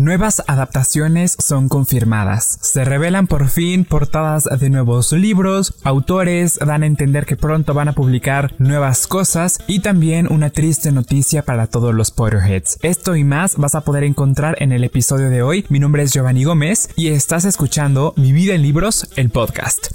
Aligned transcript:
Nuevas 0.00 0.42
adaptaciones 0.46 1.36
son 1.38 1.68
confirmadas. 1.68 2.58
Se 2.62 2.86
revelan 2.86 3.26
por 3.26 3.50
fin 3.50 3.84
portadas 3.84 4.44
de 4.44 4.70
nuevos 4.70 5.12
libros, 5.12 5.74
autores 5.84 6.58
dan 6.58 6.84
a 6.84 6.86
entender 6.86 7.26
que 7.26 7.36
pronto 7.36 7.74
van 7.74 7.88
a 7.88 7.92
publicar 7.92 8.54
nuevas 8.56 9.06
cosas 9.06 9.58
y 9.66 9.80
también 9.80 10.32
una 10.32 10.48
triste 10.48 10.90
noticia 10.90 11.42
para 11.42 11.66
todos 11.66 11.94
los 11.94 12.12
Potterheads. 12.12 12.78
Esto 12.80 13.14
y 13.14 13.24
más 13.24 13.58
vas 13.58 13.74
a 13.74 13.82
poder 13.82 14.04
encontrar 14.04 14.56
en 14.62 14.72
el 14.72 14.84
episodio 14.84 15.28
de 15.28 15.42
hoy. 15.42 15.66
Mi 15.68 15.78
nombre 15.78 16.02
es 16.02 16.14
Giovanni 16.14 16.44
Gómez 16.44 16.88
y 16.96 17.08
estás 17.08 17.44
escuchando 17.44 18.14
Mi 18.16 18.32
vida 18.32 18.54
en 18.54 18.62
libros, 18.62 19.06
el 19.16 19.28
podcast. 19.28 19.88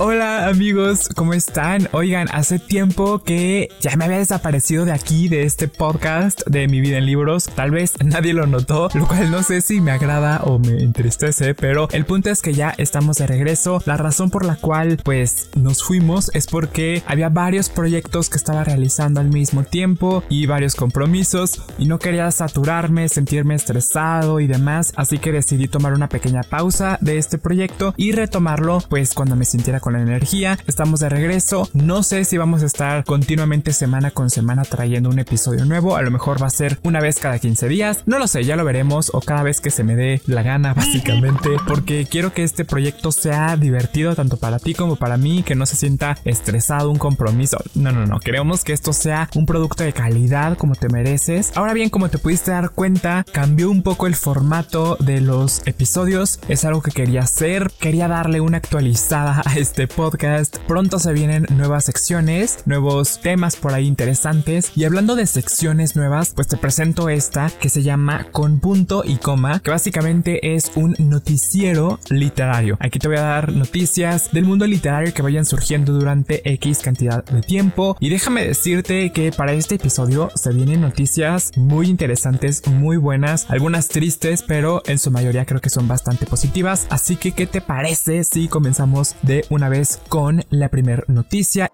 Hola 0.00 0.46
amigos, 0.46 1.08
¿cómo 1.16 1.34
están? 1.34 1.88
Oigan, 1.90 2.28
hace 2.30 2.60
tiempo 2.60 3.18
que 3.18 3.68
ya 3.80 3.96
me 3.96 4.04
había 4.04 4.18
desaparecido 4.18 4.84
de 4.84 4.92
aquí, 4.92 5.28
de 5.28 5.42
este 5.42 5.66
podcast 5.66 6.46
de 6.46 6.68
mi 6.68 6.80
vida 6.80 6.98
en 6.98 7.06
libros. 7.06 7.46
Tal 7.46 7.72
vez 7.72 7.94
nadie 8.04 8.32
lo 8.32 8.46
notó, 8.46 8.90
lo 8.94 9.08
cual 9.08 9.32
no 9.32 9.42
sé 9.42 9.60
si 9.60 9.80
me 9.80 9.90
agrada 9.90 10.42
o 10.44 10.60
me 10.60 10.84
entristece, 10.84 11.52
pero 11.56 11.88
el 11.90 12.04
punto 12.04 12.30
es 12.30 12.42
que 12.42 12.54
ya 12.54 12.72
estamos 12.78 13.16
de 13.16 13.26
regreso. 13.26 13.82
La 13.86 13.96
razón 13.96 14.30
por 14.30 14.44
la 14.44 14.54
cual 14.54 15.00
pues 15.02 15.50
nos 15.56 15.82
fuimos 15.82 16.30
es 16.32 16.46
porque 16.46 17.02
había 17.04 17.28
varios 17.28 17.68
proyectos 17.68 18.30
que 18.30 18.36
estaba 18.36 18.62
realizando 18.62 19.18
al 19.18 19.30
mismo 19.30 19.64
tiempo 19.64 20.22
y 20.28 20.46
varios 20.46 20.76
compromisos 20.76 21.60
y 21.76 21.86
no 21.86 21.98
quería 21.98 22.30
saturarme, 22.30 23.08
sentirme 23.08 23.56
estresado 23.56 24.38
y 24.38 24.46
demás, 24.46 24.92
así 24.94 25.18
que 25.18 25.32
decidí 25.32 25.66
tomar 25.66 25.92
una 25.92 26.08
pequeña 26.08 26.44
pausa 26.44 26.98
de 27.00 27.18
este 27.18 27.36
proyecto 27.36 27.94
y 27.96 28.12
retomarlo 28.12 28.78
pues 28.88 29.12
cuando 29.12 29.34
me 29.34 29.44
sintiera 29.44 29.80
la 29.90 30.00
energía. 30.00 30.58
Estamos 30.66 31.00
de 31.00 31.08
regreso. 31.08 31.68
No 31.72 32.02
sé 32.02 32.24
si 32.24 32.36
vamos 32.38 32.62
a 32.62 32.66
estar 32.66 33.04
continuamente 33.04 33.72
semana 33.72 34.10
con 34.10 34.30
semana 34.30 34.64
trayendo 34.64 35.10
un 35.10 35.18
episodio 35.18 35.64
nuevo. 35.64 35.96
A 35.96 36.02
lo 36.02 36.10
mejor 36.10 36.42
va 36.42 36.46
a 36.46 36.50
ser 36.50 36.78
una 36.82 37.00
vez 37.00 37.18
cada 37.18 37.38
15 37.38 37.68
días. 37.68 38.02
No 38.06 38.18
lo 38.18 38.26
sé, 38.26 38.44
ya 38.44 38.56
lo 38.56 38.64
veremos. 38.64 39.10
O 39.12 39.20
cada 39.20 39.42
vez 39.42 39.60
que 39.60 39.70
se 39.70 39.84
me 39.84 39.96
dé 39.96 40.20
la 40.26 40.42
gana, 40.42 40.74
básicamente. 40.74 41.50
Porque 41.66 42.06
quiero 42.10 42.32
que 42.32 42.42
este 42.42 42.64
proyecto 42.64 43.12
sea 43.12 43.56
divertido 43.56 44.14
tanto 44.14 44.36
para 44.36 44.58
ti 44.58 44.74
como 44.74 44.96
para 44.96 45.16
mí. 45.16 45.42
Que 45.42 45.54
no 45.54 45.66
se 45.66 45.76
sienta 45.76 46.18
estresado, 46.24 46.90
un 46.90 46.98
compromiso. 46.98 47.58
No, 47.74 47.92
no, 47.92 48.06
no. 48.06 48.20
Queremos 48.20 48.64
que 48.64 48.72
esto 48.72 48.92
sea 48.92 49.28
un 49.34 49.46
producto 49.46 49.84
de 49.84 49.92
calidad 49.92 50.56
como 50.56 50.74
te 50.74 50.88
mereces. 50.88 51.52
Ahora 51.54 51.74
bien, 51.74 51.90
como 51.90 52.08
te 52.08 52.18
pudiste 52.18 52.50
dar 52.50 52.70
cuenta, 52.70 53.24
cambió 53.32 53.70
un 53.70 53.82
poco 53.82 54.06
el 54.06 54.14
formato 54.14 54.96
de 55.00 55.20
los 55.20 55.62
episodios. 55.66 56.40
Es 56.48 56.64
algo 56.64 56.82
que 56.82 56.90
quería 56.90 57.20
hacer. 57.20 57.70
Quería 57.78 58.08
darle 58.08 58.40
una 58.40 58.58
actualizada 58.58 59.42
a 59.44 59.54
este 59.58 59.77
podcast. 59.86 60.58
Pronto 60.66 60.98
se 60.98 61.12
vienen 61.12 61.46
nuevas 61.50 61.84
secciones, 61.84 62.58
nuevos 62.66 63.20
temas 63.20 63.56
por 63.56 63.72
ahí 63.72 63.86
interesantes. 63.86 64.72
Y 64.74 64.84
hablando 64.84 65.14
de 65.14 65.26
secciones 65.26 65.94
nuevas, 65.94 66.32
pues 66.34 66.48
te 66.48 66.56
presento 66.56 67.08
esta 67.08 67.50
que 67.60 67.68
se 67.68 67.82
llama 67.82 68.26
Con 68.32 68.60
punto 68.60 69.02
y 69.04 69.16
coma, 69.16 69.60
que 69.60 69.70
básicamente 69.70 70.54
es 70.54 70.72
un 70.74 70.94
noticiero 70.98 72.00
literario. 72.08 72.76
Aquí 72.80 72.98
te 72.98 73.08
voy 73.08 73.18
a 73.18 73.22
dar 73.22 73.52
noticias 73.52 74.30
del 74.32 74.44
mundo 74.44 74.66
literario 74.66 75.14
que 75.14 75.22
vayan 75.22 75.44
surgiendo 75.44 75.92
durante 75.92 76.40
X 76.54 76.78
cantidad 76.78 77.24
de 77.24 77.42
tiempo. 77.42 77.96
Y 78.00 78.08
déjame 78.08 78.46
decirte 78.46 79.12
que 79.12 79.32
para 79.32 79.52
este 79.52 79.76
episodio 79.76 80.30
se 80.34 80.52
vienen 80.52 80.80
noticias 80.80 81.52
muy 81.56 81.88
interesantes, 81.88 82.66
muy 82.66 82.96
buenas, 82.96 83.50
algunas 83.50 83.88
tristes, 83.88 84.42
pero 84.42 84.82
en 84.86 84.98
su 84.98 85.10
mayoría 85.10 85.44
creo 85.44 85.60
que 85.60 85.70
son 85.70 85.88
bastante 85.88 86.26
positivas. 86.26 86.86
Así 86.90 87.16
que, 87.16 87.32
¿qué 87.32 87.46
te 87.46 87.60
parece 87.60 88.24
si 88.24 88.48
comenzamos 88.48 89.14
de 89.22 89.44
una 89.50 89.67
vez 89.68 90.00
con 90.08 90.44
la 90.50 90.68
primera 90.68 91.04
noticia. 91.08 91.70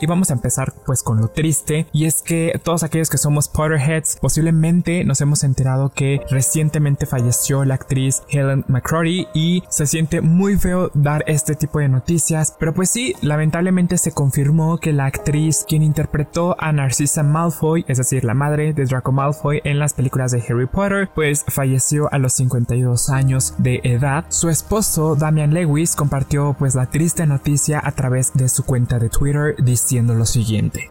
Y 0.00 0.06
vamos 0.06 0.30
a 0.30 0.32
empezar 0.32 0.72
pues 0.86 1.02
con 1.02 1.20
lo 1.20 1.28
triste 1.28 1.86
y 1.92 2.06
es 2.06 2.22
que 2.22 2.58
todos 2.62 2.82
aquellos 2.82 3.10
que 3.10 3.18
somos 3.18 3.48
Potterheads 3.48 4.16
posiblemente 4.20 5.04
nos 5.04 5.20
hemos 5.20 5.44
enterado 5.44 5.90
que 5.90 6.20
recientemente 6.30 7.04
falleció 7.04 7.64
la 7.66 7.74
actriz 7.74 8.22
Helen 8.30 8.64
McCrory 8.68 9.28
y 9.34 9.62
se 9.68 9.86
siente 9.86 10.22
muy 10.22 10.56
feo 10.56 10.90
dar 10.94 11.22
este 11.26 11.54
tipo 11.54 11.80
de 11.80 11.88
noticias, 11.88 12.56
pero 12.58 12.72
pues 12.72 12.88
sí, 12.90 13.14
lamentablemente 13.20 13.98
se 13.98 14.12
confirmó 14.12 14.78
que 14.78 14.94
la 14.94 15.04
actriz 15.04 15.66
quien 15.68 15.82
interpretó 15.82 16.56
a 16.58 16.72
Narcissa 16.72 17.22
Malfoy, 17.22 17.84
es 17.86 17.98
decir, 17.98 18.24
la 18.24 18.34
madre 18.34 18.72
de 18.72 18.86
Draco 18.86 19.12
Malfoy 19.12 19.60
en 19.64 19.78
las 19.78 19.92
películas 19.92 20.32
de 20.32 20.42
Harry 20.48 20.66
Potter, 20.66 21.10
pues 21.14 21.44
falleció 21.46 22.10
a 22.12 22.18
los 22.18 22.32
52 22.34 23.10
años 23.10 23.54
de 23.58 23.80
edad. 23.84 24.24
Su 24.30 24.48
esposo 24.48 25.14
Damian 25.14 25.52
Lewis 25.52 25.94
compartió 25.94 26.56
pues 26.58 26.74
la 26.74 26.86
triste 26.86 27.26
noticia 27.26 27.82
a 27.84 27.92
través 27.92 28.32
de 28.32 28.48
su 28.48 28.64
cuenta 28.64 28.98
de 28.98 29.10
Twitter 29.10 29.56
diciendo 29.62 29.89
lo 30.14 30.24
siguiente. 30.24 30.90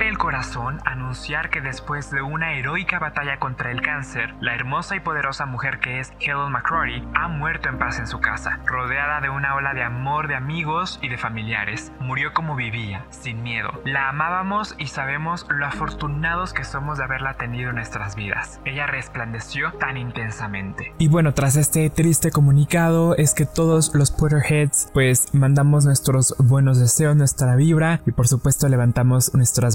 El 0.00 0.16
corazón 0.16 0.78
anunciar 0.84 1.50
que 1.50 1.60
después 1.60 2.12
de 2.12 2.22
una 2.22 2.52
heroica 2.52 3.00
batalla 3.00 3.40
contra 3.40 3.72
el 3.72 3.82
cáncer, 3.82 4.32
la 4.40 4.54
hermosa 4.54 4.94
y 4.94 5.00
poderosa 5.00 5.44
mujer 5.44 5.80
que 5.80 5.98
es 5.98 6.12
Helen 6.20 6.52
McCrory 6.52 7.02
ha 7.14 7.26
muerto 7.26 7.68
en 7.68 7.78
paz 7.78 7.98
en 7.98 8.06
su 8.06 8.20
casa, 8.20 8.60
rodeada 8.64 9.20
de 9.20 9.28
una 9.28 9.56
ola 9.56 9.74
de 9.74 9.82
amor 9.82 10.28
de 10.28 10.36
amigos 10.36 11.00
y 11.02 11.08
de 11.08 11.18
familiares. 11.18 11.90
Murió 11.98 12.32
como 12.32 12.54
vivía, 12.54 13.06
sin 13.10 13.42
miedo. 13.42 13.70
La 13.84 14.08
amábamos 14.08 14.76
y 14.78 14.86
sabemos 14.86 15.46
lo 15.50 15.66
afortunados 15.66 16.52
que 16.52 16.62
somos 16.62 16.98
de 16.98 17.04
haberla 17.04 17.34
tenido 17.34 17.70
en 17.70 17.76
nuestras 17.76 18.14
vidas. 18.14 18.60
Ella 18.64 18.86
resplandeció 18.86 19.72
tan 19.80 19.96
intensamente. 19.96 20.94
Y 20.98 21.08
bueno, 21.08 21.34
tras 21.34 21.56
este 21.56 21.90
triste 21.90 22.30
comunicado 22.30 23.16
es 23.16 23.34
que 23.34 23.46
todos 23.46 23.92
los 23.96 24.12
Potterheads 24.12 24.90
pues 24.94 25.34
mandamos 25.34 25.84
nuestros 25.84 26.36
buenos 26.38 26.78
deseos, 26.78 27.16
nuestra 27.16 27.56
vibra 27.56 28.00
y 28.06 28.12
por 28.12 28.28
supuesto 28.28 28.68
levantamos 28.68 29.34
nuestras 29.34 29.74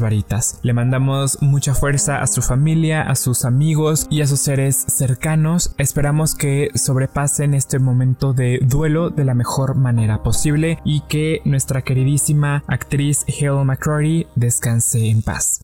Le 0.62 0.74
mandamos 0.74 1.42
mucha 1.42 1.74
fuerza 1.74 2.22
a 2.22 2.28
su 2.28 2.42
familia, 2.42 3.02
a 3.02 3.16
sus 3.16 3.46
amigos 3.46 4.08
y 4.10 4.22
a 4.22 4.28
sus 4.28 4.40
seres 4.40 4.86
cercanos. 4.88 5.74
Esperamos 5.78 6.36
que 6.36 6.70
sobrepasen 6.76 7.54
este 7.54 7.80
momento 7.80 8.34
de 8.34 8.60
duelo 8.62 9.10
de 9.10 9.26
la 9.26 9.34
mejor 9.34 9.76
manera 9.76 10.22
posible 10.22 10.80
y 10.84 11.02
que 11.02 11.42
nuestra 11.46 11.82
queridísima 11.82 12.64
actriz 12.68 13.26
Hale 13.28 13.64
McCrory 13.64 14.28
descanse 14.36 15.10
en 15.10 15.22
paz. 15.22 15.62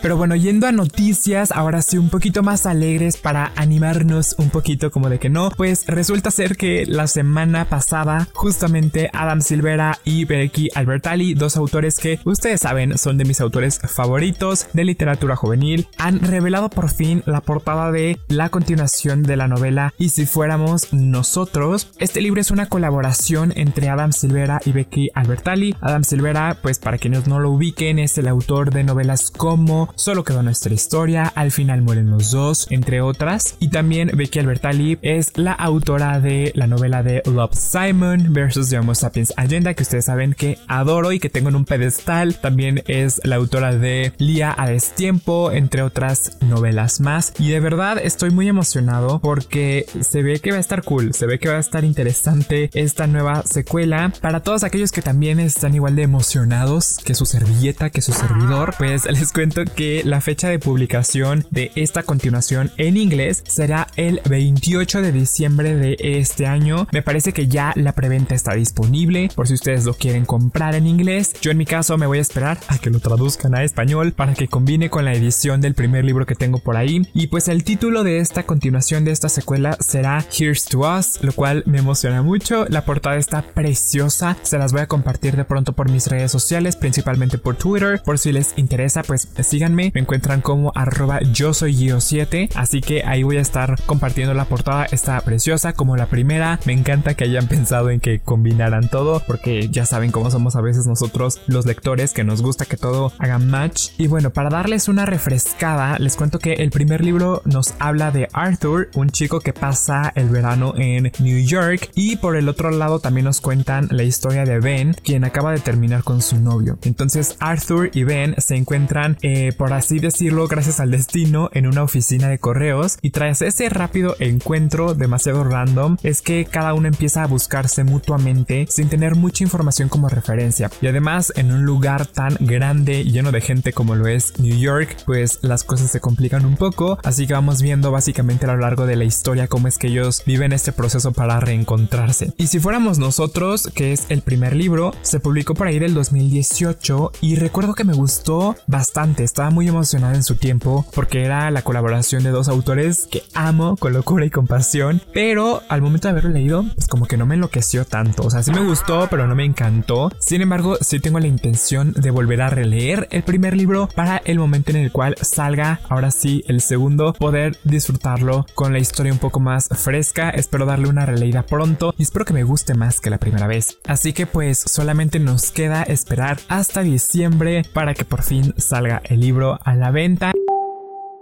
Pero 0.00 0.16
bueno, 0.16 0.36
yendo 0.36 0.66
a 0.66 0.72
noticias, 0.72 1.50
ahora 1.52 1.82
sí 1.82 1.98
un 1.98 2.10
poquito 2.10 2.42
más 2.42 2.66
alegres 2.66 3.16
para 3.16 3.52
animarnos 3.56 4.34
un 4.38 4.50
poquito 4.50 4.90
como 4.90 5.08
de 5.08 5.18
que 5.18 5.30
no, 5.30 5.50
pues 5.50 5.86
resulta 5.86 6.30
ser 6.30 6.56
que 6.56 6.86
la 6.86 7.06
semana 7.06 7.68
pasada 7.68 8.28
justamente 8.34 9.10
Adam 9.12 9.40
Silvera 9.40 9.98
y 10.04 10.24
Becky 10.24 10.68
Albertalli, 10.74 11.34
dos 11.34 11.56
autores 11.56 11.98
que 11.98 12.20
ustedes 12.24 12.60
saben 12.60 12.98
son 12.98 13.18
de 13.18 13.24
mis 13.24 13.40
autores 13.40 13.80
favoritos 13.80 14.68
de 14.72 14.84
literatura 14.84 15.36
juvenil, 15.36 15.88
han 15.98 16.20
revelado 16.20 16.70
por 16.70 16.90
fin 16.90 17.22
la 17.26 17.40
portada 17.40 17.90
de 17.90 18.18
la 18.28 18.48
continuación 18.48 19.22
de 19.22 19.36
la 19.36 19.48
novela 19.48 19.94
Y 19.98 20.10
si 20.10 20.26
fuéramos 20.26 20.92
nosotros. 20.92 21.90
Este 21.98 22.20
libro 22.20 22.40
es 22.40 22.50
una 22.50 22.66
colaboración 22.66 23.52
entre 23.56 23.88
Adam 23.88 24.12
Silvera 24.12 24.60
y 24.64 24.72
Becky 24.72 25.10
Albertalli. 25.14 25.74
Adam 25.80 26.04
Silvera, 26.04 26.58
pues 26.62 26.78
para 26.78 26.98
quienes 26.98 27.26
no 27.26 27.40
lo 27.40 27.50
ubiquen, 27.50 27.98
es 27.98 28.18
el 28.18 28.28
autor 28.28 28.72
de 28.72 28.84
novelas 28.84 29.30
como 29.30 29.85
Solo 29.94 30.24
quedó 30.24 30.42
nuestra 30.42 30.74
historia, 30.74 31.32
Al 31.34 31.50
final 31.50 31.82
mueren 31.82 32.10
los 32.10 32.30
dos, 32.30 32.66
entre 32.70 33.00
otras. 33.00 33.56
Y 33.60 33.68
también 33.68 34.10
Becky 34.14 34.38
Albertalli 34.38 34.98
es 35.02 35.32
la 35.36 35.52
autora 35.52 36.20
de 36.20 36.52
la 36.54 36.66
novela 36.66 37.02
de 37.02 37.22
Love 37.26 37.54
Simon 37.54 38.32
versus 38.32 38.68
The 38.68 38.78
Homo 38.78 38.94
Sapiens 38.94 39.32
Agenda, 39.36 39.74
que 39.74 39.82
ustedes 39.82 40.06
saben 40.06 40.34
que 40.34 40.58
adoro 40.68 41.12
y 41.12 41.20
que 41.20 41.30
tengo 41.30 41.48
en 41.48 41.56
un 41.56 41.64
pedestal. 41.64 42.36
También 42.36 42.82
es 42.86 43.20
la 43.24 43.36
autora 43.36 43.72
de 43.72 44.12
Lía 44.18 44.54
a 44.56 44.68
destiempo, 44.68 45.50
entre 45.52 45.82
otras 45.82 46.38
novelas 46.40 47.00
más. 47.00 47.32
Y 47.38 47.50
de 47.50 47.60
verdad 47.60 47.98
estoy 48.02 48.30
muy 48.30 48.48
emocionado 48.48 49.20
porque 49.20 49.86
se 50.00 50.22
ve 50.22 50.40
que 50.40 50.50
va 50.50 50.56
a 50.58 50.60
estar 50.60 50.82
cool, 50.82 51.14
se 51.14 51.26
ve 51.26 51.38
que 51.38 51.48
va 51.48 51.56
a 51.56 51.60
estar 51.60 51.84
interesante 51.84 52.70
esta 52.74 53.06
nueva 53.06 53.42
secuela. 53.42 54.12
Para 54.20 54.40
todos 54.40 54.64
aquellos 54.64 54.92
que 54.92 55.02
también 55.02 55.40
están 55.40 55.74
igual 55.74 55.96
de 55.96 56.02
emocionados 56.02 56.98
que 57.04 57.14
su 57.14 57.26
servilleta, 57.26 57.90
que 57.90 58.02
su 58.02 58.12
servidor, 58.12 58.74
pues 58.78 59.04
les 59.10 59.32
cuento 59.32 59.64
que 59.76 60.02
la 60.04 60.20
fecha 60.20 60.48
de 60.48 60.58
publicación 60.58 61.46
de 61.50 61.70
esta 61.76 62.02
continuación 62.02 62.72
en 62.78 62.96
inglés 62.96 63.44
será 63.46 63.86
el 63.96 64.20
28 64.28 65.02
de 65.02 65.12
diciembre 65.12 65.76
de 65.76 65.96
este 66.00 66.46
año. 66.46 66.88
Me 66.92 67.02
parece 67.02 67.32
que 67.32 67.46
ya 67.46 67.72
la 67.76 67.92
preventa 67.92 68.34
está 68.34 68.54
disponible 68.54 69.28
por 69.34 69.46
si 69.46 69.54
ustedes 69.54 69.84
lo 69.84 69.94
quieren 69.94 70.24
comprar 70.24 70.74
en 70.74 70.86
inglés. 70.86 71.34
Yo 71.42 71.50
en 71.50 71.58
mi 71.58 71.66
caso 71.66 71.98
me 71.98 72.06
voy 72.06 72.18
a 72.18 72.22
esperar 72.22 72.58
a 72.68 72.78
que 72.78 72.90
lo 72.90 73.00
traduzcan 73.00 73.54
a 73.54 73.62
español 73.62 74.12
para 74.12 74.34
que 74.34 74.48
combine 74.48 74.88
con 74.88 75.04
la 75.04 75.12
edición 75.12 75.60
del 75.60 75.74
primer 75.74 76.04
libro 76.04 76.24
que 76.24 76.34
tengo 76.34 76.58
por 76.58 76.76
ahí. 76.76 77.02
Y 77.12 77.26
pues 77.26 77.48
el 77.48 77.62
título 77.62 78.02
de 78.02 78.18
esta 78.18 78.44
continuación 78.44 79.04
de 79.04 79.12
esta 79.12 79.28
secuela 79.28 79.76
será 79.80 80.24
Here's 80.36 80.64
to 80.64 80.80
Us, 80.80 81.18
lo 81.22 81.32
cual 81.32 81.62
me 81.66 81.78
emociona 81.78 82.22
mucho. 82.22 82.64
La 82.70 82.86
portada 82.86 83.16
está 83.16 83.42
preciosa. 83.42 84.38
Se 84.42 84.58
las 84.58 84.72
voy 84.72 84.80
a 84.80 84.86
compartir 84.86 85.36
de 85.36 85.44
pronto 85.44 85.74
por 85.74 85.90
mis 85.90 86.06
redes 86.06 86.32
sociales, 86.32 86.76
principalmente 86.76 87.36
por 87.36 87.56
Twitter. 87.56 88.00
Por 88.02 88.18
si 88.18 88.32
les 88.32 88.54
interesa, 88.56 89.02
pues 89.02 89.28
sigan 89.42 89.65
síganme, 89.66 89.90
me 89.94 90.00
encuentran 90.00 90.40
como 90.42 90.72
arroba 90.74 91.20
yo 91.32 91.52
soy 91.52 91.74
Gio7, 91.74 92.50
así 92.54 92.80
que 92.80 93.02
ahí 93.04 93.22
voy 93.22 93.38
a 93.38 93.40
estar 93.40 93.80
compartiendo 93.86 94.32
la 94.34 94.44
portada, 94.44 94.84
está 94.84 95.20
preciosa 95.20 95.72
como 95.72 95.96
la 95.96 96.06
primera, 96.06 96.60
me 96.66 96.72
encanta 96.72 97.14
que 97.14 97.24
hayan 97.24 97.48
pensado 97.48 97.90
en 97.90 98.00
que 98.00 98.20
combinaran 98.20 98.88
todo, 98.88 99.22
porque 99.26 99.68
ya 99.68 99.84
saben 99.84 100.12
cómo 100.12 100.30
somos 100.30 100.54
a 100.56 100.60
veces 100.60 100.86
nosotros 100.86 101.40
los 101.46 101.66
lectores, 101.66 102.12
que 102.12 102.24
nos 102.24 102.42
gusta 102.42 102.64
que 102.64 102.76
todo 102.76 103.12
haga 103.18 103.38
match. 103.38 103.88
Y 103.98 104.06
bueno, 104.06 104.30
para 104.30 104.50
darles 104.50 104.88
una 104.88 105.06
refrescada, 105.06 105.98
les 105.98 106.16
cuento 106.16 106.38
que 106.38 106.54
el 106.54 106.70
primer 106.70 107.04
libro 107.04 107.42
nos 107.44 107.74
habla 107.78 108.10
de 108.10 108.28
Arthur, 108.32 108.90
un 108.94 109.10
chico 109.10 109.40
que 109.40 109.52
pasa 109.52 110.12
el 110.14 110.28
verano 110.28 110.74
en 110.76 111.12
New 111.18 111.44
York, 111.44 111.90
y 111.94 112.16
por 112.16 112.36
el 112.36 112.48
otro 112.48 112.70
lado 112.70 113.00
también 113.00 113.24
nos 113.24 113.40
cuentan 113.40 113.88
la 113.90 114.04
historia 114.04 114.44
de 114.44 114.60
Ben, 114.60 114.94
quien 115.02 115.24
acaba 115.24 115.52
de 115.52 115.58
terminar 115.58 116.04
con 116.04 116.22
su 116.22 116.38
novio. 116.38 116.78
Entonces 116.82 117.36
Arthur 117.40 117.90
y 117.94 118.04
Ben 118.04 118.34
se 118.38 118.56
encuentran, 118.56 119.16
eh, 119.22 119.52
por 119.56 119.72
así 119.72 119.98
decirlo, 119.98 120.48
gracias 120.48 120.80
al 120.80 120.90
destino, 120.90 121.50
en 121.52 121.66
una 121.66 121.82
oficina 121.82 122.28
de 122.28 122.38
correos, 122.38 122.98
y 123.02 123.10
tras 123.10 123.42
ese 123.42 123.68
rápido 123.68 124.16
encuentro 124.18 124.94
demasiado 124.94 125.44
random, 125.44 125.96
es 126.02 126.22
que 126.22 126.44
cada 126.44 126.74
uno 126.74 126.88
empieza 126.88 127.22
a 127.22 127.26
buscarse 127.26 127.84
mutuamente 127.84 128.66
sin 128.68 128.88
tener 128.88 129.16
mucha 129.16 129.44
información 129.44 129.88
como 129.88 130.08
referencia. 130.08 130.70
Y 130.80 130.86
además, 130.86 131.32
en 131.36 131.52
un 131.52 131.64
lugar 131.64 132.06
tan 132.06 132.36
grande 132.40 133.00
y 133.00 133.10
lleno 133.10 133.32
de 133.32 133.40
gente 133.40 133.72
como 133.72 133.94
lo 133.94 134.06
es 134.06 134.38
New 134.38 134.56
York, 134.56 134.96
pues 135.06 135.38
las 135.42 135.64
cosas 135.64 135.90
se 135.90 136.00
complican 136.00 136.44
un 136.44 136.56
poco, 136.56 136.98
así 137.02 137.26
que 137.26 137.32
vamos 137.32 137.62
viendo 137.62 137.90
básicamente 137.90 138.46
a 138.46 138.54
lo 138.54 138.58
largo 138.58 138.86
de 138.86 138.96
la 138.96 139.04
historia 139.04 139.48
cómo 139.48 139.68
es 139.68 139.78
que 139.78 139.88
ellos 139.88 140.22
viven 140.26 140.52
este 140.52 140.72
proceso 140.72 141.12
para 141.12 141.40
reencontrarse. 141.40 142.32
Y 142.36 142.48
si 142.48 142.60
fuéramos 142.60 142.98
nosotros, 142.98 143.70
que 143.74 143.92
es 143.92 144.06
el 144.08 144.22
primer 144.22 144.54
libro, 144.54 144.92
se 145.02 145.20
publicó 145.20 145.54
por 145.54 145.66
ahí 145.66 145.78
del 145.78 145.94
2018 145.94 147.12
y 147.20 147.36
recuerdo 147.36 147.74
que 147.74 147.84
me 147.84 147.94
gustó 147.94 148.56
bastante, 148.66 149.24
muy 149.50 149.68
emocionada 149.68 150.14
en 150.14 150.22
su 150.22 150.36
tiempo 150.36 150.86
porque 150.94 151.24
era 151.24 151.50
la 151.50 151.62
colaboración 151.62 152.22
de 152.22 152.30
dos 152.30 152.48
autores 152.48 153.08
que 153.10 153.22
amo 153.34 153.76
con 153.76 153.92
locura 153.92 154.24
y 154.24 154.30
compasión, 154.30 155.02
pero 155.12 155.62
al 155.68 155.82
momento 155.82 156.08
de 156.08 156.12
haberlo 156.12 156.30
leído, 156.30 156.64
pues 156.74 156.86
como 156.86 157.06
que 157.06 157.16
no 157.16 157.26
me 157.26 157.34
enloqueció 157.34 157.84
tanto, 157.84 158.24
o 158.24 158.30
sea, 158.30 158.42
sí 158.42 158.50
me 158.50 158.64
gustó, 158.64 159.08
pero 159.10 159.26
no 159.26 159.34
me 159.34 159.44
encantó. 159.44 160.10
Sin 160.18 160.42
embargo, 160.42 160.78
sí 160.80 161.00
tengo 161.00 161.20
la 161.20 161.26
intención 161.26 161.92
de 161.92 162.10
volver 162.10 162.42
a 162.42 162.50
releer 162.50 163.08
el 163.10 163.22
primer 163.22 163.56
libro 163.56 163.88
para 163.94 164.22
el 164.24 164.38
momento 164.38 164.70
en 164.70 164.76
el 164.76 164.92
cual 164.92 165.16
salga, 165.20 165.80
ahora 165.88 166.10
sí, 166.10 166.44
el 166.48 166.60
segundo, 166.60 167.12
poder 167.12 167.58
disfrutarlo 167.64 168.46
con 168.54 168.72
la 168.72 168.78
historia 168.78 169.12
un 169.12 169.18
poco 169.18 169.40
más 169.40 169.68
fresca. 169.68 170.30
Espero 170.30 170.66
darle 170.66 170.88
una 170.88 171.06
releída 171.06 171.42
pronto 171.44 171.94
y 171.98 172.02
espero 172.02 172.24
que 172.24 172.34
me 172.34 172.44
guste 172.44 172.74
más 172.74 173.00
que 173.00 173.10
la 173.10 173.18
primera 173.18 173.46
vez. 173.46 173.78
Así 173.86 174.12
que 174.12 174.26
pues 174.26 174.58
solamente 174.58 175.18
nos 175.18 175.50
queda 175.50 175.82
esperar 175.82 176.38
hasta 176.48 176.82
diciembre 176.82 177.64
para 177.72 177.94
que 177.94 178.04
por 178.04 178.22
fin 178.22 178.54
salga 178.56 179.02
el 179.04 179.20
libro 179.36 179.58
a 179.62 179.74
la 179.74 179.90
venta. 179.90 180.32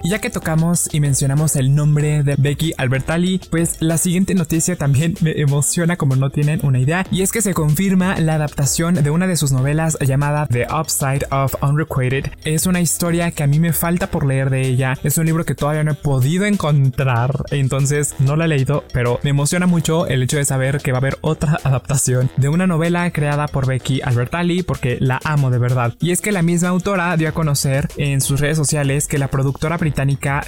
Ya 0.06 0.18
que 0.18 0.28
tocamos 0.28 0.90
y 0.92 1.00
mencionamos 1.00 1.56
el 1.56 1.74
nombre 1.74 2.22
de 2.22 2.34
Becky 2.36 2.74
Albertalli, 2.76 3.40
pues 3.50 3.80
la 3.80 3.96
siguiente 3.96 4.34
noticia 4.34 4.76
también 4.76 5.14
me 5.22 5.40
emociona 5.40 5.96
como 5.96 6.14
no 6.14 6.28
tienen 6.28 6.60
una 6.62 6.78
idea, 6.78 7.06
y 7.10 7.22
es 7.22 7.32
que 7.32 7.40
se 7.40 7.54
confirma 7.54 8.20
la 8.20 8.34
adaptación 8.34 8.96
de 9.02 9.08
una 9.08 9.26
de 9.26 9.36
sus 9.36 9.50
novelas 9.50 9.96
llamada 10.02 10.46
The 10.46 10.66
Upside 10.70 11.26
of 11.30 11.54
Unrequited. 11.62 12.32
Es 12.44 12.66
una 12.66 12.82
historia 12.82 13.30
que 13.30 13.44
a 13.44 13.46
mí 13.46 13.58
me 13.60 13.72
falta 13.72 14.10
por 14.10 14.26
leer 14.26 14.50
de 14.50 14.60
ella, 14.60 14.98
es 15.02 15.16
un 15.16 15.24
libro 15.24 15.46
que 15.46 15.54
todavía 15.54 15.84
no 15.84 15.92
he 15.92 15.94
podido 15.94 16.44
encontrar, 16.44 17.46
entonces 17.50 18.14
no 18.18 18.36
la 18.36 18.44
he 18.44 18.48
leído, 18.48 18.84
pero 18.92 19.20
me 19.22 19.30
emociona 19.30 19.66
mucho 19.66 20.06
el 20.06 20.22
hecho 20.22 20.36
de 20.36 20.44
saber 20.44 20.82
que 20.82 20.92
va 20.92 20.98
a 20.98 21.00
haber 21.00 21.16
otra 21.22 21.58
adaptación 21.64 22.30
de 22.36 22.50
una 22.50 22.66
novela 22.66 23.10
creada 23.10 23.48
por 23.48 23.66
Becky 23.66 24.02
Albertalli, 24.02 24.64
porque 24.64 24.98
la 25.00 25.18
amo 25.24 25.48
de 25.48 25.56
verdad. 25.56 25.94
Y 25.98 26.10
es 26.10 26.20
que 26.20 26.30
la 26.30 26.42
misma 26.42 26.68
autora 26.68 27.16
dio 27.16 27.30
a 27.30 27.32
conocer 27.32 27.88
en 27.96 28.20
sus 28.20 28.40
redes 28.40 28.58
sociales 28.58 29.08
que 29.08 29.16
la 29.16 29.28
productora 29.28 29.78
británica 29.78 29.94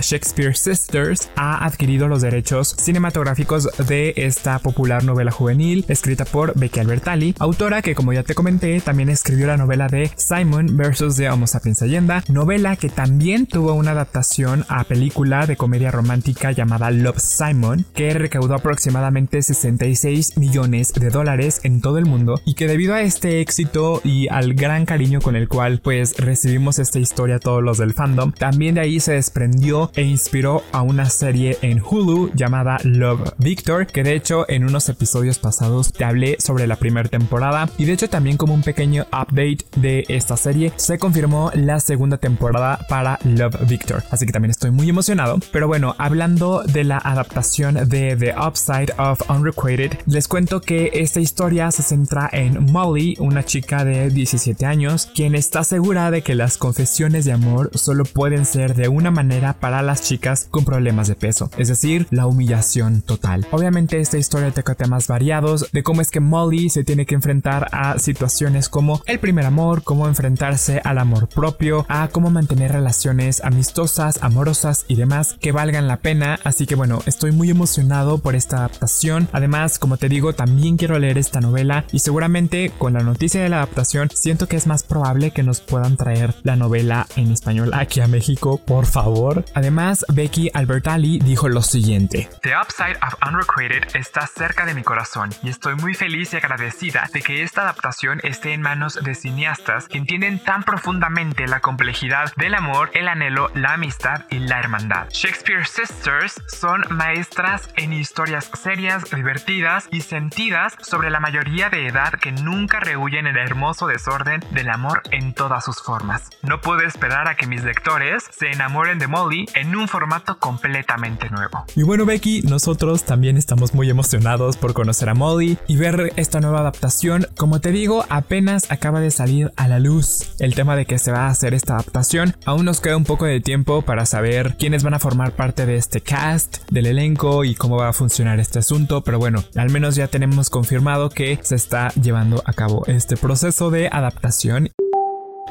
Shakespeare 0.01 0.55
Sisters 0.55 1.31
ha 1.37 1.65
adquirido 1.65 2.09
los 2.09 2.23
derechos 2.23 2.75
cinematográficos 2.79 3.69
de 3.87 4.13
esta 4.17 4.59
popular 4.59 5.05
novela 5.05 5.31
juvenil 5.31 5.85
escrita 5.89 6.25
por 6.25 6.59
Becky 6.59 6.81
Albertalli, 6.81 7.35
autora 7.39 7.81
que 7.81 7.95
como 7.95 8.13
ya 8.13 8.23
te 8.23 8.35
comenté 8.35 8.81
también 8.81 9.09
escribió 9.09 9.47
la 9.47 9.57
novela 9.57 9.87
de 9.89 10.11
Simon 10.17 10.77
vs. 10.77 11.17
The 11.17 11.31
Homo 11.31 11.47
Sapiens 11.47 11.83
Allenda, 11.83 12.25
novela 12.29 12.77
que 12.77 12.89
también 12.89 13.47
tuvo 13.47 13.75
una 13.75 13.93
adaptación 13.93 14.65
a 14.69 14.85
película 14.85 15.47
de 15.47 15.57
comedia 15.57 15.91
romántica 15.91 16.53
llamada 16.53 16.91
Love 16.91 17.21
Simon, 17.21 17.85
que 17.95 18.13
recaudó 18.15 18.55
aproximadamente 18.55 19.43
66 19.43 20.37
millones 20.39 20.93
de 20.93 21.11
dólares 21.11 21.61
en 21.63 21.81
todo 21.81 21.99
el 21.99 22.07
mundo 22.07 22.41
y 22.45 22.55
que 22.55 22.67
debido 22.67 22.95
a 22.95 23.03
este 23.03 23.41
éxito 23.41 24.01
y 24.03 24.29
al 24.29 24.55
gran 24.55 24.87
cariño 24.87 25.21
con 25.21 25.37
el 25.37 25.49
cual 25.49 25.81
pues 25.83 26.17
recibimos 26.17 26.79
esta 26.79 26.99
historia 26.99 27.39
todos 27.39 27.63
los 27.63 27.79
del 27.79 27.95
fandom, 27.95 28.33
también 28.33 28.75
de 28.75 28.81
ahí 28.81 29.01
se 29.01 29.13
desprendió 29.27 29.91
e 29.97 30.03
inspiró 30.03 30.63
a 30.71 30.83
una 30.83 31.11
serie 31.11 31.59
en 31.63 31.83
Hulu 31.83 32.31
llamada 32.35 32.79
Love 32.85 33.33
Victor, 33.39 33.89
que 33.89 34.05
de 34.05 34.15
hecho 34.15 34.49
en 34.49 34.63
unos 34.63 34.89
episodios 34.89 35.41
pasados 35.41 35.93
te 35.93 36.05
hablé 36.05 36.37
sobre 36.39 36.69
la 36.69 36.77
primera 36.77 37.09
temporada 37.09 37.69
y 37.77 37.87
de 37.87 37.95
hecho 37.95 38.09
también 38.09 38.37
como 38.37 38.55
un 38.55 38.63
pequeño 38.63 39.05
update 39.07 39.65
de 39.75 40.05
esta 40.09 40.37
serie 40.37 40.73
se 40.77 41.01
confirmó 41.01 41.51
la 41.55 41.81
segunda 41.81 42.19
temporada 42.19 42.79
para 42.89 43.19
Love 43.25 43.67
Victor, 43.67 44.05
así 44.13 44.27
que 44.27 44.33
también 44.33 44.53
estoy 44.53 44.71
muy 44.71 44.89
emocionado. 44.89 45.41
Pero 45.51 45.67
bueno, 45.67 45.97
hablando 45.99 46.63
de 46.63 46.85
la 46.85 46.99
adaptación 46.99 47.75
de 47.89 48.17
The 48.17 48.33
Upside 48.39 48.95
of 48.97 49.29
Unrequited, 49.29 49.99
les 50.07 50.29
cuento 50.29 50.61
que 50.61 50.93
esta 50.95 51.19
historia 51.19 51.73
se 51.73 51.83
centra 51.83 52.31
en 52.33 52.71
Molly, 52.71 53.17
una 53.19 53.45
chica 53.45 53.85
de 53.85 54.09
17 54.09 54.65
años, 54.67 55.11
quien 55.13 55.35
está 55.35 55.65
segura 55.65 56.13
de 56.13 56.23
que 56.23 56.37
las 56.37 56.59
confesiones 56.59 57.25
de 57.25 57.33
amor 57.33 57.71
solo 57.75 58.05
pueden 58.05 58.45
ser 58.45 58.77
de 58.77 58.87
una 58.87 59.11
manera 59.17 59.55
para 59.55 59.83
las 59.83 60.03
chicas 60.03 60.47
con 60.51 60.65
problemas 60.65 61.09
de 61.09 61.17
peso, 61.17 61.51
es 61.57 61.69
decir, 61.69 62.07
la 62.11 62.27
humillación 62.27 63.01
total. 63.03 63.47
Obviamente 63.51 63.99
esta 64.01 64.19
historia 64.19 64.53
toca 64.53 64.75
temas 64.75 65.09
variados 65.09 65.67
de 65.73 65.83
cómo 65.83 66.03
es 66.03 66.11
que 66.11 66.21
Molly 66.21 66.71
se 66.71 66.85
tiene 66.85 67.07
que 67.07 67.15
enfrentar 67.15 67.69
a 67.73 67.99
situaciones 67.99 68.69
como 68.69 69.03
el 69.07 69.19
primer 69.19 69.47
amor, 69.47 69.83
cómo 69.83 70.07
enfrentarse 70.07 70.81
al 70.85 70.99
amor 70.99 71.29
propio, 71.29 71.87
a 71.89 72.09
cómo 72.09 72.31
mantener 72.31 72.73
relaciones 72.73 73.43
amistosas, 73.43 74.19
amorosas 74.23 74.85
y 74.87 74.97
demás 74.97 75.37
que 75.41 75.53
valgan 75.53 75.89
la 75.89 75.97
pena, 75.97 76.39
así 76.45 76.67
que 76.67 76.75
bueno, 76.75 77.01
estoy 77.07 77.33
muy 77.33 77.51
emocionado 77.51 78.19
por 78.19 78.37
esta 78.37 78.59
adaptación. 78.59 79.29
Además, 79.33 79.79
como 79.79 79.97
te 79.97 80.09
digo, 80.09 80.35
también 80.35 80.77
quiero 80.77 80.99
leer 80.99 81.17
esta 81.17 81.41
novela 81.41 81.85
y 81.91 82.01
seguramente 82.01 82.71
con 82.79 82.93
la 82.93 83.01
noticia 83.01 83.43
de 83.43 83.49
la 83.49 83.57
adaptación 83.57 84.11
siento 84.13 84.47
que 84.47 84.57
es 84.57 84.67
más 84.67 84.83
probable 84.83 85.31
que 85.31 85.43
nos 85.43 85.61
puedan 85.61 85.97
traer 85.97 86.35
la 86.43 86.57
novela 86.57 87.07
en 87.17 87.31
español 87.31 87.71
aquí 87.73 88.01
a 88.01 88.07
México, 88.07 88.61
por 88.65 88.85
favor. 88.85 89.06
Además, 89.55 90.05
Becky 90.13 90.51
Albertalli 90.53 91.21
dijo 91.21 91.49
lo 91.49 91.63
siguiente. 91.63 92.29
The 92.43 92.55
Upside 92.57 92.99
of 93.03 93.15
Unrequited 93.27 93.95
está 93.95 94.27
cerca 94.27 94.67
de 94.67 94.75
mi 94.75 94.83
corazón 94.83 95.31
y 95.43 95.49
estoy 95.49 95.77
muy 95.77 95.95
feliz 95.95 96.33
y 96.33 96.37
agradecida 96.37 97.09
de 97.13 97.23
que 97.23 97.43
esta 97.43 97.63
adaptación 97.63 98.21
esté 98.25 98.53
en 98.53 98.63
manos 98.63 98.99
de 99.03 99.15
cineastas 99.15 99.87
que 99.87 99.99
entienden 99.99 100.43
tan 100.43 100.65
profundamente 100.65 101.47
la 101.47 101.61
complejidad 101.61 102.33
del 102.37 102.55
amor, 102.55 102.91
el 102.95 103.07
anhelo, 103.07 103.51
la 103.55 103.75
amistad 103.75 104.25
y 104.31 104.41
la 104.41 104.59
hermandad. 104.59 105.07
Shakespeare 105.11 105.67
Sisters 105.67 106.43
son 106.49 106.83
maestras 106.91 107.69
en 107.77 107.93
historias 107.93 108.51
serias, 108.61 109.05
divertidas 109.11 109.89
y 109.93 110.01
sentidas 110.01 110.75
sobre 110.81 111.11
la 111.11 111.21
mayoría 111.21 111.71
de 111.71 111.87
edad 111.87 112.15
que 112.15 112.33
nunca 112.33 112.81
rehuyen 112.81 113.27
el 113.27 113.37
hermoso 113.37 113.87
desorden 113.87 114.41
del 114.51 114.69
amor 114.71 115.03
en 115.13 115.33
todas 115.33 115.65
sus 115.65 115.81
formas. 115.81 116.31
No 116.43 116.61
puedo 116.61 116.81
esperar 116.81 117.29
a 117.29 117.37
que 117.37 117.47
mis 117.47 117.63
lectores 117.63 118.25
se 118.31 118.51
enamoren 118.51 118.96
de 118.99 119.07
Molly 119.07 119.47
en 119.55 119.75
un 119.77 119.89
formato 119.89 120.39
completamente 120.39 121.29
nuevo. 121.31 121.65
Y 121.75 121.83
bueno 121.83 122.05
Becky, 122.05 122.43
nosotros 122.43 123.05
también 123.05 123.37
estamos 123.37 123.75
muy 123.75 123.91
emocionados 123.91 124.57
por 124.57 124.73
conocer 124.73 125.09
a 125.09 125.15
Molly 125.15 125.59
y 125.67 125.77
ver 125.77 126.13
esta 126.17 126.41
nueva 126.41 126.61
adaptación. 126.61 127.27
Como 127.37 127.61
te 127.61 127.73
digo, 127.73 128.05
apenas 128.09 128.71
acaba 128.71 129.01
de 129.01 129.11
salir 129.11 129.53
a 129.57 129.69
la 129.69 129.79
luz 129.79 130.35
el 130.39 130.55
tema 130.55 130.77
de 130.77 130.87
que 130.87 130.99
se 130.99 131.13
va 131.13 131.27
a 131.27 131.31
hacer 131.31 131.55
esta 131.55 131.75
adaptación. 131.75 132.35
Aún 132.45 132.65
nos 132.65 132.81
queda 132.81 132.97
un 132.97 133.05
poco 133.05 133.25
de 133.25 133.41
tiempo 133.41 133.83
para 133.83 134.07
saber 134.07 134.57
quiénes 134.59 134.83
van 134.83 134.95
a 134.95 134.99
formar 134.99 135.33
parte 135.33 135.67
de 135.67 135.77
este 135.77 136.01
cast, 136.01 136.69
del 136.71 136.87
elenco 136.87 137.45
y 137.45 137.55
cómo 137.55 137.77
va 137.77 137.89
a 137.89 137.93
funcionar 137.93 138.41
este 138.41 138.59
asunto, 138.59 139.03
pero 139.03 139.19
bueno, 139.19 139.45
al 139.57 139.71
menos 139.71 139.97
ya 139.97 140.09
tenemos 140.09 140.51
confirmado 140.51 141.11
que 141.11 141.39
se 141.43 141.57
está 141.57 141.91
llevando 141.95 142.43
a 142.45 142.53
cabo 142.53 142.85
este 142.87 143.17
proceso 143.17 143.71
de 143.71 143.89
adaptación. 143.89 144.71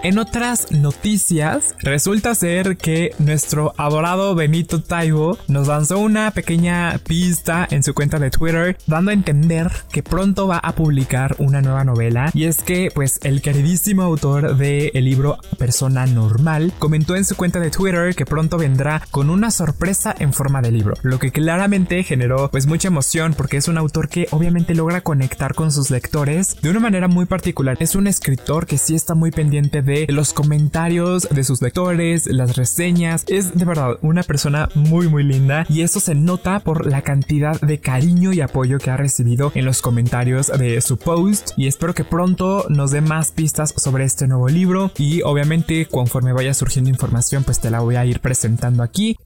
En 0.05 0.19
otras 0.19 0.71
noticias, 0.71 1.74
resulta 1.79 2.35
ser 2.35 2.77
que 2.77 3.15
nuestro 3.17 3.74
adorado 3.75 4.35
Benito 4.35 4.83
Taibo 4.83 5.39
nos 5.47 5.67
lanzó 5.67 5.97
una 5.97 6.29
pequeña 6.29 7.00
pista 7.00 7.67
en 7.71 7.81
su 7.81 7.95
cuenta 7.95 8.19
de 8.19 8.29
Twitter, 8.29 8.77
dando 8.85 9.09
a 9.09 9.15
entender 9.15 9.71
que 9.91 10.03
pronto 10.03 10.47
va 10.47 10.59
a 10.59 10.75
publicar 10.75 11.35
una 11.39 11.63
nueva 11.63 11.83
novela. 11.85 12.29
Y 12.35 12.43
es 12.43 12.62
que, 12.62 12.91
pues, 12.93 13.19
el 13.24 13.41
queridísimo 13.41 14.03
autor 14.03 14.57
del 14.57 14.91
libro 14.93 15.39
Persona 15.57 16.05
Normal 16.05 16.71
comentó 16.77 17.15
en 17.15 17.25
su 17.25 17.35
cuenta 17.35 17.59
de 17.59 17.71
Twitter 17.71 18.13
que 18.13 18.27
pronto 18.27 18.59
vendrá 18.59 19.01
con 19.09 19.31
una 19.31 19.50
sorpresa 19.50 20.13
en 20.19 20.33
forma 20.33 20.62
de 20.62 20.71
libro, 20.71 20.93
lo 21.01 21.17
que 21.17 21.31
claramente 21.31 22.03
generó, 22.03 22.51
pues, 22.51 22.67
mucha 22.67 22.89
emoción 22.89 23.33
porque 23.33 23.57
es 23.57 23.67
un 23.67 23.79
autor 23.79 24.07
que 24.07 24.27
obviamente 24.29 24.75
logra 24.75 25.01
conectar 25.01 25.55
con 25.55 25.71
sus 25.71 25.89
lectores 25.89 26.62
de 26.62 26.69
una 26.69 26.79
manera 26.79 27.07
muy 27.07 27.25
particular. 27.25 27.75
Es 27.79 27.95
un 27.95 28.05
escritor 28.05 28.67
que 28.67 28.77
sí 28.77 28.93
está 28.93 29.15
muy 29.15 29.31
pendiente 29.31 29.81
de 29.81 29.94
de 29.95 30.11
los 30.11 30.33
comentarios 30.33 31.27
de 31.29 31.43
sus 31.45 31.61
lectores, 31.61 32.27
las 32.27 32.57
reseñas. 32.57 33.23
Es 33.27 33.55
de 33.55 33.63
verdad 33.63 33.97
una 34.01 34.23
persona 34.23 34.67
muy 34.75 35.07
muy 35.07 35.23
linda 35.23 35.65
y 35.69 35.81
eso 35.81 35.99
se 36.01 36.15
nota 36.15 36.59
por 36.59 36.85
la 36.85 37.01
cantidad 37.01 37.59
de 37.61 37.79
cariño 37.79 38.33
y 38.33 38.41
apoyo 38.41 38.77
que 38.77 38.89
ha 38.89 38.97
recibido 38.97 39.51
en 39.55 39.63
los 39.63 39.81
comentarios 39.81 40.47
de 40.47 40.81
su 40.81 40.97
post 40.97 41.51
y 41.55 41.67
espero 41.67 41.93
que 41.93 42.03
pronto 42.03 42.65
nos 42.67 42.91
dé 42.91 42.99
más 42.99 43.31
pistas 43.31 43.73
sobre 43.77 44.03
este 44.03 44.27
nuevo 44.27 44.49
libro 44.49 44.91
y 44.97 45.21
obviamente 45.21 45.85
conforme 45.85 46.33
vaya 46.33 46.53
surgiendo 46.53 46.89
información 46.89 47.43
pues 47.43 47.61
te 47.61 47.69
la 47.69 47.79
voy 47.79 47.95
a 47.95 48.05
ir 48.05 48.19
presentando 48.19 48.83
aquí. 48.83 49.17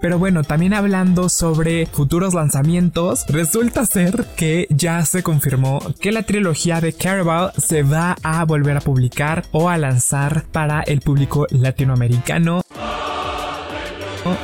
Pero 0.00 0.18
bueno, 0.18 0.44
también 0.44 0.74
hablando 0.74 1.28
sobre 1.28 1.86
futuros 1.86 2.34
lanzamientos, 2.34 3.24
resulta 3.28 3.86
ser 3.86 4.26
que 4.36 4.66
ya 4.70 5.04
se 5.04 5.22
confirmó 5.22 5.80
que 6.00 6.12
la 6.12 6.22
trilogía 6.22 6.80
de 6.80 6.92
Caraval 6.92 7.52
se 7.56 7.82
va 7.82 8.16
a 8.22 8.44
volver 8.44 8.76
a 8.76 8.80
publicar 8.80 9.44
o 9.52 9.70
a 9.70 9.78
lanzar 9.78 10.44
para 10.52 10.82
el 10.82 11.00
público 11.00 11.46
latinoamericano. 11.50 12.62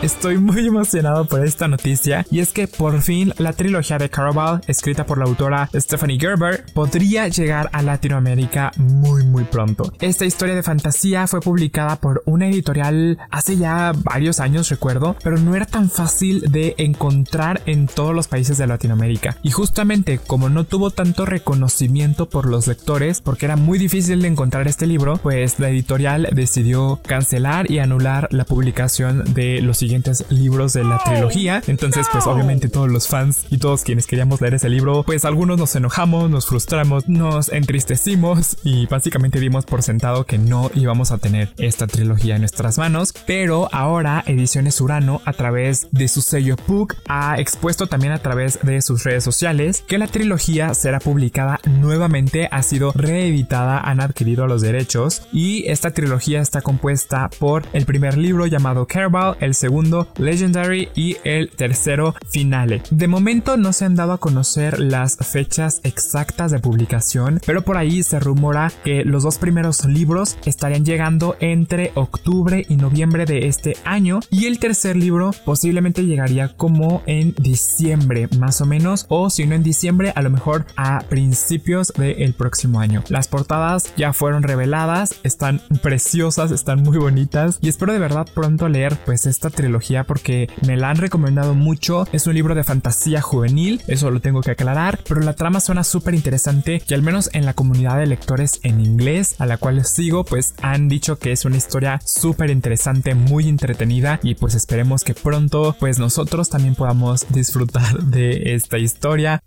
Estoy 0.03 0.39
muy 0.39 0.67
emocionado 0.67 1.25
por 1.25 1.45
esta 1.45 1.69
noticia 1.69 2.27
y 2.31 2.41
es 2.41 2.53
que 2.53 2.69
por 2.69 3.01
fin 3.03 3.33
la 3.39 3.53
trilogía 3.53 3.99
de 3.99 4.09
Caraval, 4.09 4.61
escrita 4.67 5.07
por 5.07 5.19
la 5.19 5.25
autora 5.25 5.69
Stephanie 5.75 6.19
Gerber, 6.19 6.65
podría 6.75 7.29
llegar 7.29 7.71
a 7.73 7.83
Latinoamérica 7.83 8.73
muy 8.77 9.25
muy 9.25 9.45
pronto. 9.45 9.93
Esta 10.01 10.25
historia 10.25 10.55
de 10.55 10.63
fantasía 10.63 11.27
fue 11.27 11.41
publicada 11.41 11.97
por 11.97 12.23
una 12.27 12.49
editorial 12.49 13.19
hace 13.31 13.57
ya 13.57 13.93
varios 14.05 14.41
años 14.41 14.69
recuerdo, 14.69 15.17
pero 15.23 15.39
no 15.39 15.55
era 15.55 15.67
tan 15.67 15.91
fácil 15.91 16.41
de 16.51 16.75
encontrar 16.79 17.63
en 17.67 17.87
todos 17.87 18.15
los 18.15 18.29
países 18.29 18.59
de 18.59 18.67
Latinoamérica. 18.67 19.37
Y 19.43 19.51
justamente 19.51 20.19
como 20.19 20.49
no 20.49 20.65
tuvo 20.65 20.91
tanto 20.91 21.27
reconocimiento 21.27 22.29
por 22.29 22.47
los 22.47 22.67
lectores, 22.67 23.21
porque 23.21 23.47
era 23.47 23.57
muy 23.57 23.79
difícil 23.79 24.23
de 24.23 24.29
encontrar 24.29 24.69
este 24.69 24.87
libro, 24.87 25.17
pues 25.17 25.59
la 25.59 25.71
editorial 25.71 26.29
decidió 26.33 27.01
cancelar 27.07 27.71
y 27.71 27.79
anular 27.79 28.29
la 28.31 28.45
publicación 28.45 29.25
de 29.35 29.61
los 29.63 29.72
siguientes 29.79 30.25
libros 30.31 30.73
de 30.73 30.85
la 30.85 30.99
trilogía. 30.99 31.63
Entonces, 31.67 32.07
pues 32.11 32.27
obviamente 32.27 32.69
todos 32.69 32.91
los 32.91 33.09
fans 33.09 33.47
y 33.51 33.59
todos 33.59 33.83
quienes 33.83 34.07
queríamos 34.07 34.41
leer 34.41 34.55
ese 34.55 34.69
libro, 34.69 35.03
pues 35.03 35.25
algunos 35.25 35.59
nos 35.59 35.75
enojamos, 35.77 36.31
nos 36.31 36.47
frustramos, 36.47 37.09
nos 37.09 37.51
entristecimos 37.51 38.57
y 38.65 38.87
básicamente 38.87 39.41
dimos 39.41 39.65
por 39.65 39.83
sentado 39.83 40.25
que 40.25 40.39
no 40.39 40.71
íbamos 40.75 41.13
a 41.13 41.19
tener 41.19 41.53
esta 41.59 41.87
trilogía 41.87 42.35
en 42.35 42.43
nuestras 42.43 42.79
manos. 42.79 43.13
Pero 43.27 43.69
ahora 43.73 44.23
Ediciones 44.27 44.81
Urano 44.81 45.21
a 45.25 45.33
través 45.33 45.89
de 45.93 46.09
su 46.09 46.23
sello 46.23 46.57
Puck 46.57 46.95
ha 47.09 47.39
expuesto 47.39 47.87
también 47.87 48.13
a 48.13 48.19
través 48.19 48.59
de 48.63 48.83
sus 48.83 49.05
redes 49.05 49.25
sociales 49.25 49.85
que 49.87 49.99
la 49.99 50.07
trilogía 50.07 50.75
será 50.75 50.99
publicada 51.01 51.61
nuevamente, 51.69 52.49
ha 52.51 52.63
sido 52.63 52.93
reeditada, 52.95 53.79
han 53.79 54.01
adquirido 54.01 54.47
los 54.47 54.63
derechos 54.63 55.23
y 55.33 55.69
esta 55.71 55.91
trilogía 55.91 56.41
está 56.41 56.63
compuesta 56.63 57.31
por 57.39 57.65
el 57.73 57.87
primer 57.87 58.17
libro 58.17 58.47
llamado 58.47 58.87
Caraval, 58.87 59.37
el 59.41 59.55
segundo 59.63 60.09
Legendary 60.19 60.89
y 60.97 61.19
el 61.23 61.49
tercero 61.49 62.17
Finale. 62.31 62.83
De 62.91 63.07
momento 63.07 63.57
no 63.57 63.73
se 63.73 63.85
han 63.85 63.95
dado 63.95 64.13
a 64.13 64.19
conocer 64.19 64.81
las 64.81 65.17
fechas 65.19 65.81
exactas 65.85 66.51
de 66.51 66.59
publicación, 66.59 67.41
pero 67.47 67.63
por 67.63 67.77
ahí 67.77 68.03
se 68.03 68.19
rumora 68.19 68.73
que 68.83 69.05
los 69.05 69.23
dos 69.23 69.39
primeros 69.39 69.85
libros 69.85 70.37
estarían 70.47 70.85
llegando 70.85 71.37
entre 71.39 71.93
octubre 71.95 72.67
y 72.69 72.75
noviembre 72.75 73.25
de 73.25 73.47
este 73.47 73.77
año 73.85 74.19
y 74.31 74.47
el 74.47 74.59
tercer 74.59 74.97
libro 74.97 75.31
posiblemente 75.45 76.05
llegaría 76.05 76.49
como 76.57 77.05
en 77.07 77.33
diciembre 77.39 78.29
más 78.39 78.61
o 78.61 78.67
menos 78.67 79.07
o 79.11 79.31
si 79.31 79.47
no 79.47 79.55
en 79.55 79.63
diciembre 79.63 80.13
a 80.17 80.23
lo 80.23 80.31
mejor 80.31 80.67
a 80.77 81.05
principios 81.09 81.93
del 81.97 82.35
próximo 82.35 82.81
año. 82.81 83.05
Las 83.11 83.29
portadas 83.29 83.95
ya 83.97 84.13
fueron 84.13 84.43
reveladas, 84.43 85.21
están 85.23 85.61
preciosas, 85.83 86.51
están 86.51 86.83
muy 86.83 86.99
bonitas 86.99 87.59
y 87.61 87.69
espero 87.69 87.93
de 87.93 88.01
verdad 88.01 88.27
pronto 88.35 88.69
leer 88.69 88.99
pues 89.05 89.27
esta 89.43 89.57
trilogía 89.57 90.05
porque 90.05 90.49
me 90.67 90.77
la 90.77 90.91
han 90.91 90.99
recomendado 90.99 91.55
mucho. 91.55 92.07
Es 92.13 92.29
un 92.29 92.35
libro 92.35 92.55
de 92.55 92.63
fantasía 92.63 93.21
juvenil, 93.21 93.83
eso 93.89 94.11
lo 94.11 94.21
tengo 94.21 94.41
que 94.41 94.53
aclarar, 94.53 95.01
pero 95.09 95.21
la 95.21 95.35
trama 95.35 95.59
suena 95.59 95.83
súper 95.83 96.15
interesante 96.15 96.81
y 96.87 96.95
al 96.95 97.03
menos 97.03 97.29
en 97.33 97.45
la 97.45 97.55
comunidad 97.55 97.99
de 97.99 98.07
lectores 98.07 98.61
en 98.63 98.81
inglés 98.81 99.35
a 99.41 99.47
la 99.47 99.57
cual 99.57 99.85
sigo, 99.85 100.25
pues 100.25 100.55
han 100.63 100.89
dicho 100.89 101.19
que 101.19 101.33
es 101.33 101.45
una 101.45 101.57
historia 101.57 102.01
súper 102.05 102.51
interesante, 102.51 103.17
muy 103.17 103.49
entretenida 103.49 104.21
y 104.23 104.37
pues 104.37 104.55
esperemos 104.55 105.03
que 105.03 105.15
pronto 105.15 105.75
pues 105.81 105.99
nosotros 105.99 106.49
también 106.49 106.77
podamos 106.77 107.27
disfrutar 107.31 108.05
de 108.05 108.55
esta 108.55 108.79
historia. 108.79 109.43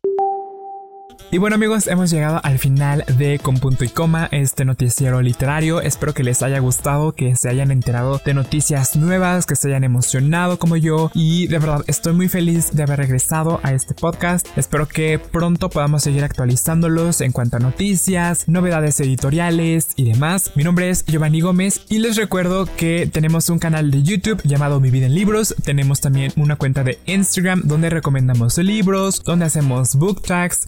Y 1.32 1.38
bueno 1.38 1.56
amigos, 1.56 1.88
hemos 1.88 2.12
llegado 2.12 2.40
al 2.44 2.60
final 2.60 3.04
de 3.18 3.40
Con 3.40 3.58
Punto 3.58 3.84
y 3.84 3.90
Coma, 3.90 4.30
este 4.32 4.64
noticiero 4.64 5.22
literario. 5.22 5.82
Espero 5.82 6.14
que 6.14 6.24
les 6.24 6.42
haya 6.44 6.60
gustado, 6.60 7.12
que 7.12 7.36
se 7.36 7.50
hayan 7.50 7.72
enterado 7.72 8.22
de 8.24 8.34
noticias 8.34 8.96
nuevas, 8.96 9.46
que 9.46 9.56
se 9.56 9.68
hayan 9.68 9.84
emocionado 9.84 10.60
como 10.60 10.78
yo. 10.78 11.12
Y 11.14 11.48
de 11.48 11.60
verdad, 11.60 11.84
estoy 11.88 12.14
muy 12.14 12.30
feliz 12.30 12.72
de 12.74 12.84
haber 12.84 13.00
regresado 13.00 13.60
a 13.64 13.74
este 13.74 13.94
podcast. 13.94 14.48
Espero 14.58 14.88
que 14.88 15.20
pronto 15.20 15.70
podamos 15.70 16.04
seguir 16.04 16.24
actualizándolos 16.24 17.22
en 17.22 17.32
cuanto 17.32 17.58
a 17.58 17.60
noticias, 17.60 18.48
novedades 18.48 19.00
editoriales 19.00 19.90
y 19.96 20.06
demás. 20.06 20.52
Mi 20.56 20.64
nombre 20.64 20.90
es 20.90 21.06
Giovanni 21.06 21.42
Gómez 21.42 21.82
y 21.90 21.98
les 21.98 22.16
recuerdo 22.16 22.68
que 22.78 23.10
tenemos 23.12 23.50
un 23.50 23.60
canal 23.60 23.92
de 23.92 24.04
YouTube 24.04 24.42
llamado 24.44 24.80
Mi 24.80 24.92
Vida 24.92 25.08
en 25.08 25.16
Libros. 25.16 25.56
Tenemos 25.64 26.02
también 26.02 26.32
una 26.38 26.56
cuenta 26.56 26.84
de 26.84 27.00
Instagram 27.08 27.64
donde 27.66 27.90
recomendamos 27.90 28.58
libros, 28.58 29.24
donde 29.24 29.46
hacemos 29.46 29.96
book 29.96 30.22
tags, 30.22 30.68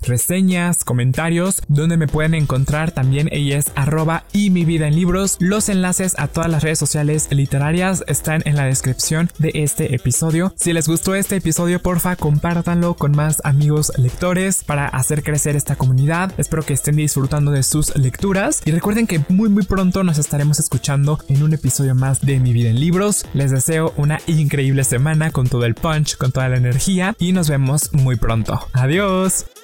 comentarios, 0.85 1.61
donde 1.67 1.97
me 1.97 2.07
pueden 2.07 2.33
encontrar 2.33 2.91
también 2.91 3.27
ella 3.31 3.57
es 3.57 3.71
arroba 3.75 4.23
y 4.33 4.49
mi 4.49 4.65
vida 4.65 4.87
en 4.87 4.95
libros. 4.95 5.37
Los 5.39 5.67
enlaces 5.69 6.13
a 6.17 6.27
todas 6.27 6.49
las 6.49 6.63
redes 6.63 6.77
sociales 6.77 7.27
literarias 7.31 8.03
están 8.07 8.41
en 8.45 8.55
la 8.55 8.65
descripción 8.65 9.29
de 9.39 9.51
este 9.55 9.95
episodio. 9.95 10.53
Si 10.55 10.73
les 10.73 10.87
gustó 10.87 11.15
este 11.15 11.37
episodio, 11.37 11.81
porfa, 11.81 12.15
compártanlo 12.15 12.93
con 12.93 13.13
más 13.13 13.41
amigos 13.43 13.91
lectores 13.97 14.63
para 14.63 14.87
hacer 14.87 15.23
crecer 15.23 15.55
esta 15.55 15.75
comunidad. 15.75 16.31
Espero 16.37 16.63
que 16.63 16.73
estén 16.73 16.97
disfrutando 16.97 17.51
de 17.51 17.63
sus 17.63 17.95
lecturas 17.95 18.61
y 18.65 18.71
recuerden 18.71 19.07
que 19.07 19.21
muy 19.29 19.49
muy 19.49 19.63
pronto 19.63 20.03
nos 20.03 20.19
estaremos 20.19 20.59
escuchando 20.59 21.19
en 21.29 21.43
un 21.43 21.53
episodio 21.53 21.95
más 21.95 22.21
de 22.21 22.39
Mi 22.39 22.53
vida 22.53 22.69
en 22.69 22.79
libros. 22.79 23.25
Les 23.33 23.51
deseo 23.51 23.93
una 23.97 24.19
increíble 24.27 24.83
semana 24.83 25.31
con 25.31 25.47
todo 25.47 25.65
el 25.65 25.73
punch, 25.73 26.17
con 26.17 26.31
toda 26.31 26.49
la 26.49 26.57
energía 26.57 27.15
y 27.17 27.31
nos 27.31 27.49
vemos 27.49 27.91
muy 27.93 28.15
pronto. 28.15 28.59
Adiós. 28.73 29.56